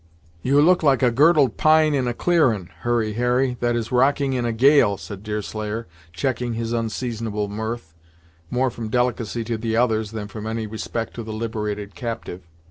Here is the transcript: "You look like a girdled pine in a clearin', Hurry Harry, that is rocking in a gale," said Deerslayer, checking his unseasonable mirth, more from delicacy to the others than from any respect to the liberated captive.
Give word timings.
"You 0.41 0.59
look 0.61 0.81
like 0.81 1.03
a 1.03 1.11
girdled 1.11 1.57
pine 1.57 1.93
in 1.93 2.07
a 2.07 2.13
clearin', 2.15 2.69
Hurry 2.79 3.13
Harry, 3.13 3.57
that 3.59 3.75
is 3.75 3.91
rocking 3.91 4.33
in 4.33 4.45
a 4.45 4.51
gale," 4.51 4.97
said 4.97 5.21
Deerslayer, 5.21 5.85
checking 6.11 6.55
his 6.55 6.73
unseasonable 6.73 7.47
mirth, 7.47 7.93
more 8.49 8.71
from 8.71 8.89
delicacy 8.89 9.43
to 9.43 9.59
the 9.59 9.77
others 9.77 10.09
than 10.09 10.27
from 10.27 10.47
any 10.47 10.65
respect 10.65 11.13
to 11.13 11.23
the 11.23 11.33
liberated 11.33 11.93
captive. 11.93 12.41